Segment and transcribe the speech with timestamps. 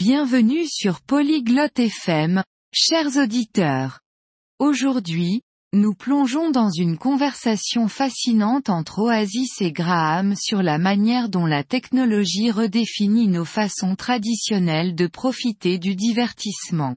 [0.00, 3.98] Bienvenue sur Polyglotte FM, chers auditeurs.
[4.60, 11.46] Aujourd'hui, nous plongeons dans une conversation fascinante entre Oasis et Graham sur la manière dont
[11.46, 16.94] la technologie redéfinit nos façons traditionnelles de profiter du divertissement.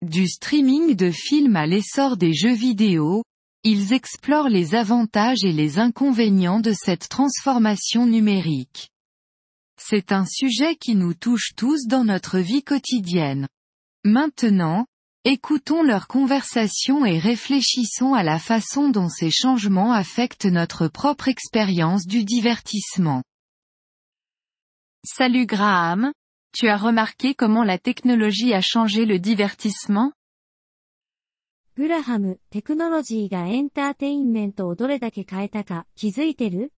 [0.00, 3.22] Du streaming de films à l'essor des jeux vidéo,
[3.64, 8.88] ils explorent les avantages et les inconvénients de cette transformation numérique.
[9.77, 13.47] C'est un sujet qui nous touche tous dans notre vie quotidienne.
[14.05, 14.85] Maintenant,
[15.25, 22.05] écoutons leur conversation et réfléchissons à la façon dont ces changements affectent notre propre expérience
[22.05, 23.23] du divertissement.
[25.05, 26.13] Salut Graham,
[26.53, 30.13] tu as remarqué comment la technologie a changé le divertissement
[31.75, 36.71] グラハム、テクノロジーがエンターテインメントをどれだけ変えたか気づいてる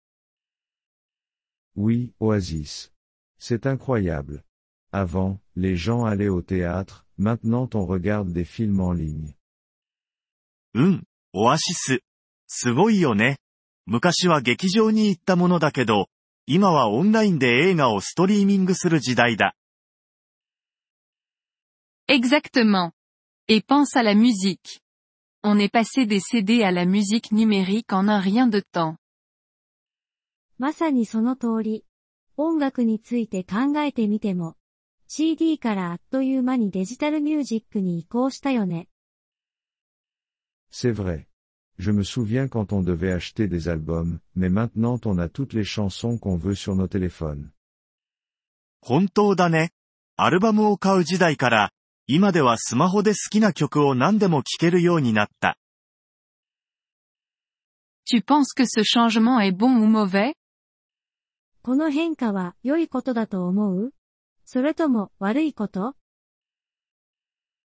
[1.77, 2.93] Oui, Oasis.
[3.39, 4.45] C'est incroyable.
[4.93, 9.35] Avant, les gens allaient au théâtre, maintenant on regarde des films en ligne.
[10.75, 12.01] うん、オアシス。
[12.49, 13.39] すごいよね。
[13.87, 16.09] 昔は劇場に行ったものだけど、
[16.47, 19.55] 今はオンラインで映画をストリーミングする時代だ。
[22.09, 22.93] Exactement.
[23.49, 24.81] Et pense à la musique.
[25.43, 28.97] On est passé des CD à la musique numérique en un rien de temps.
[30.60, 31.86] まさにその通り。
[32.36, 34.56] 音楽について考えてみても、
[35.08, 38.88] CD からあっという間にデジタルミュージックに移行したよね。
[40.72, 41.26] C'est vrai.
[41.78, 45.66] Je me souviens quand on devait acheter des albums, mais maintenant on a toutes les
[45.66, 47.50] chansons qu'on veut sur nos téléphones.
[48.82, 49.72] 本当だね。
[50.16, 51.72] アルバムを買う時代から、
[52.08, 55.58] 今ではスマホで好きな曲を何でも聴けるようになった。
[58.06, 60.34] Tu penses que ce changement est bon ou mauvais
[61.63, 63.95] この変化は良いことだと思う
[64.45, 65.95] それとも悪いこと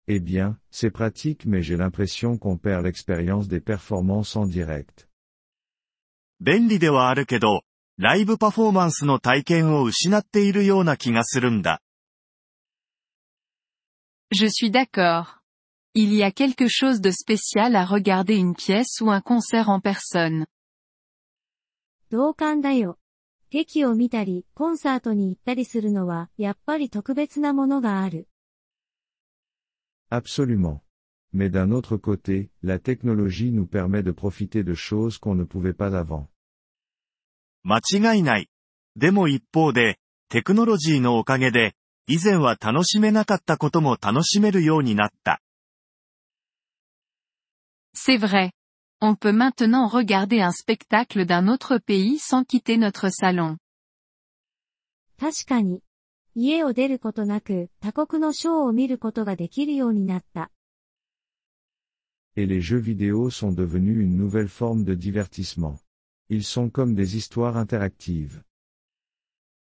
[0.08, 5.08] Eh bien, c'est pratique mais j'ai l'impression qu'on perd l'expérience des performances en direct.
[6.40, 7.62] 便利ではあるけど、
[7.98, 11.82] ライブパフォーマンスの体験を失っているような気がするんだ。
[14.34, 15.42] Je suis d'accord.
[15.94, 19.82] Il y a quelque chose de spécial à regarder une pièce ou un concert en
[19.82, 20.46] personne.
[22.10, 22.98] 同感だよ。
[23.51, 28.29] 劇を見たり、コンサートに行ったりするのは、やっぱり特別なものがある。
[30.11, 30.81] Absolument.
[31.33, 35.75] Mais d'un autre côté, la technologie nous permet de profiter de choses qu'on ne pouvait
[35.75, 36.29] pas avant.
[37.63, 37.81] 間
[38.15, 38.49] 違いない。
[38.97, 41.75] でも一方で、テクノロジーのおかげで、
[42.07, 45.41] 以前は楽しめなかったことも楽しめるようになった。
[47.95, 48.53] C'est vrai.
[49.02, 53.58] On peut maintenant regarder un spectacle d'un autre pays sans quitter notre salon.
[55.20, 55.82] 確かに。
[56.34, 60.52] 家を出ることなく、他国のショーを見ることができるようになった。
[62.36, 65.80] Et les jeux vidéo sont devenus une nouvelle forme de divertissement.
[66.30, 68.42] Ils sont comme des histoires interactives.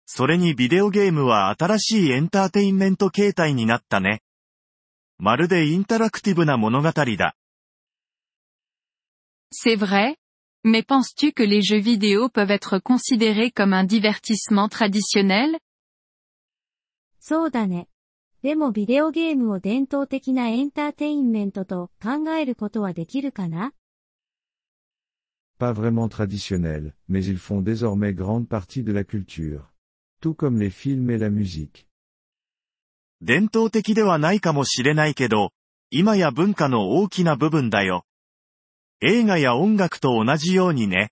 [0.06, 4.22] それにビデオゲームは新しいエンターテインメント形態になったね。
[5.18, 7.36] まるでインタラクティブな物語だ。
[9.52, 10.18] C'est vrai
[10.64, 15.60] Mais penses-tu que les jeux vidéo peuvent être considérés comme un divertissement traditionnel
[17.20, 17.88] そうだね。
[18.42, 23.74] でもビデオゲームを伝統的なエンターテインメントと考えることはできるかな
[25.58, 29.72] Pas vraiment traditionnels, mais ils font désormais grande partie de la culture.
[30.20, 31.88] Tout comme les films et la musique.
[33.22, 35.52] 伝統的ではないかもしれないけど、
[35.90, 38.04] 今や文化の大きな部分だよ。
[39.02, 41.12] 映画や音楽と同じようにね。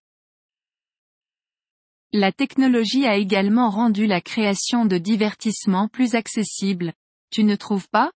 [2.14, 6.94] La technologie a également rendu la création de divertissements plus accessible.
[7.32, 8.12] Tu ne trouves pas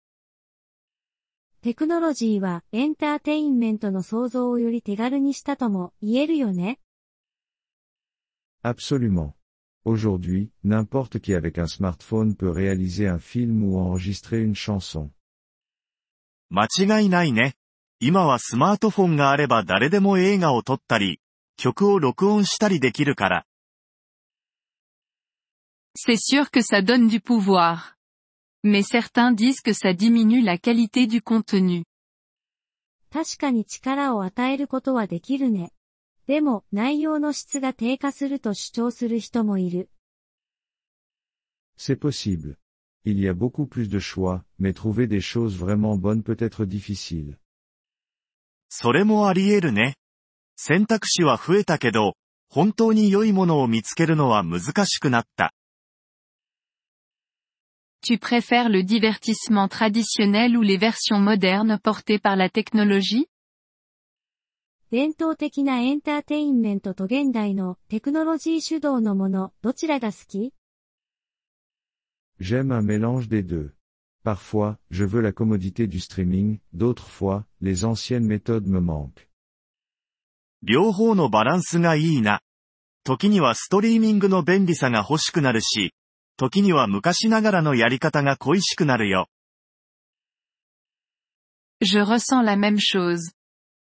[1.61, 6.79] テクノロジーはエンターテインメントの創造をより手軽にしたとも言えるよね。
[8.63, 9.33] Absolument.
[9.83, 15.09] Aujourd'hui, n'importe qui avec un smartphone peut réaliser un film ou enregistrer une chanson.
[16.49, 16.67] 間
[16.99, 17.55] 違いないね。
[18.02, 21.20] 今はスマートフォンがあれば誰でも映画を撮ったり、
[21.58, 23.47] 曲を録音したりできるから。
[25.94, 27.98] C'est sûr que ça donne du pouvoir.
[28.62, 31.84] Mais certains disent que ça diminue la qualité du contenu.
[33.10, 35.70] 確かに力を与えることはできるね。
[36.26, 39.91] でも、内容の質が低下すると主張する人もいる。
[41.76, 42.56] C'est possible.
[43.04, 46.64] Il y a beaucoup plus de choix, mais trouver des choses vraiment bonnes peut être
[46.64, 47.40] difficile.
[48.70, 49.96] それもあり得るね。
[50.56, 52.14] 選択肢は増えたけど、
[52.48, 55.52] 本当に良いものを見つけるのは難しくなった。
[58.02, 63.26] Tu préfères le divertissement traditionnel ou les versions modernes portées par la technologie
[64.90, 70.54] 伝統的なエンターテインメントと現代のテクノロジー主導のもの、どちらが好き
[72.40, 73.72] J'aime un mélange des deux.
[74.23, 79.28] Parfois, je veux la commodité du streaming, d'autres fois, les anciennes méthodes me manquent.
[80.63, 82.41] 両方のバランスがいいな。
[83.03, 85.93] 時にはストリーミングの便利さが欲しくなるし、
[86.37, 89.28] 時には昔ながらのやり方が恋しくなるよ。
[91.81, 93.31] Je ressens la même chose.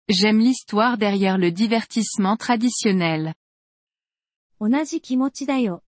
[0.10, 3.36] J'aime l'histoire derrière le divertissement traditionnel.
[4.60, 5.84] 同じ気持ちだよ。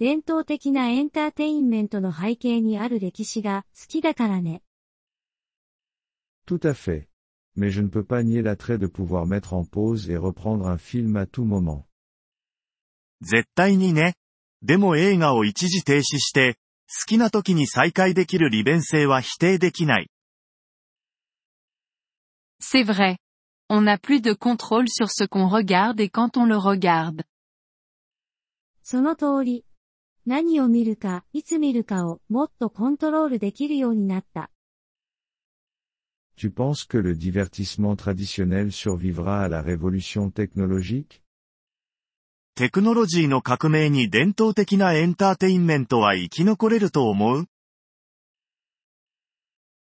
[0.00, 4.62] 伝統的なエンターテインメントの背景にある歴史が好きだからね。
[6.46, 7.06] Tout à fait.
[7.54, 10.78] Mais je ne peux pas nier l'attrait de pouvoir mettre en pause et reprendre un
[10.78, 11.84] film à tout moment.
[13.20, 14.14] 絶対にね。
[14.62, 16.54] でも映画を一時停止して、
[16.88, 20.10] 好きな時に再開できる利便性は否定できない。
[22.58, 23.18] C'est vrai.
[23.68, 27.26] On n'a plus de contrôle sur ce qu'on regarde et quand on le regarde.
[28.82, 29.66] その通り。
[30.29, 34.49] 何を見るか、いつ見るかをもっとコントロールできるようになった。
[36.37, 41.21] Tu penses que le divertissement traditionnel survivra à la révolution technologique
[42.55, 47.47] テクノロジーの革命に伝統的なエンターテインメントは生き残れると思う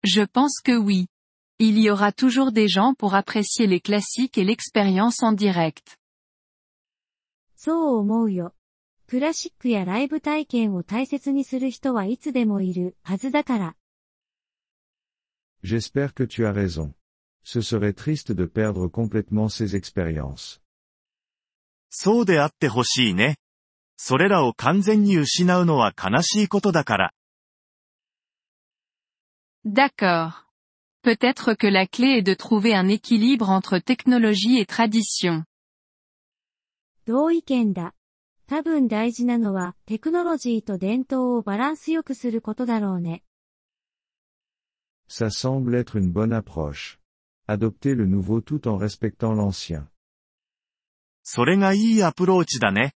[0.05, 1.07] Je pense que oui.
[1.61, 5.99] Il y aura toujours des gens pour apprécier les classiques et l'expérience en direct.
[7.57, 8.55] そう思うよ。
[9.14, 13.76] クラシックやライブ体験を大切にする人はいつでもいるはずだから。
[15.64, 16.96] J'espère que tu as raison.
[17.44, 20.60] Ce serait triste de perdre complètement ces expériences.
[21.92, 23.36] そうであってほしいね。
[23.98, 27.14] それらを完全に失うのは悲しいことだから。
[29.64, 30.48] D'accord.
[31.04, 35.44] Peut-être que la clé est de trouver un équilibre entre technologie et tradition.
[37.06, 37.94] 同意見だ。
[38.48, 43.24] 多分大事なのはテクノロジーと伝統をバランスよくすることだろうね。
[45.08, 46.98] Ça semble être une bonne approche.
[47.48, 49.88] Adopter le nouveau tout en respectant l'ancien.
[51.24, 52.94] それがいいアプローチだね。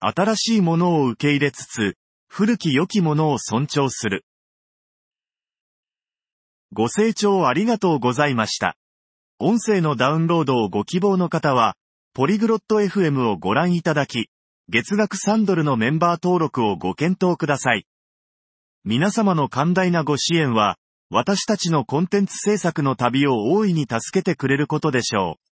[0.00, 1.96] 新しいものを受け入れつつ、
[2.28, 4.24] 古き良きものを尊重する。
[6.72, 8.76] ご清聴ありがとうございました。
[9.38, 11.76] 音声のダウンロードをご希望の方は、
[12.14, 14.30] ポリグロット FM をご覧いただき、
[14.70, 17.86] 月額3ドルのメンバー登録をご検討ください。
[18.84, 20.76] 皆様の寛大なご支援は、
[21.08, 25.47] 私たちのコンテンツ制作の旅を大いに助けてくれることでしょう。